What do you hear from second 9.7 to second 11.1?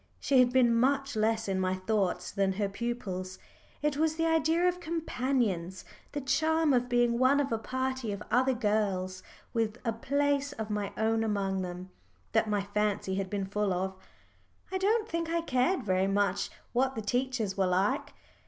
a place of my